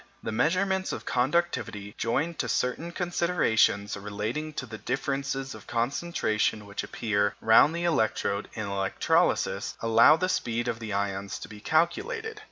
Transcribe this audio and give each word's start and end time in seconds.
The 0.23 0.31
measurements 0.31 0.91
of 0.91 1.05
conductivity, 1.05 1.93
joined 1.95 2.39
to 2.39 2.49
certain 2.49 2.91
considerations 2.91 3.95
relating 3.95 4.51
to 4.53 4.65
the 4.65 4.79
differences 4.79 5.53
of 5.53 5.67
concentration 5.67 6.65
which 6.65 6.83
appear 6.83 7.35
round 7.39 7.75
the 7.75 7.83
electrode 7.83 8.47
in 8.55 8.65
electrolysis, 8.65 9.77
allow 9.79 10.15
the 10.17 10.27
speed 10.27 10.67
of 10.67 10.79
the 10.79 10.91
ions 10.91 11.37
to 11.37 11.47
be 11.47 11.59
calculated. 11.59 12.39